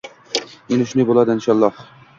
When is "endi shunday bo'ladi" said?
0.77-1.37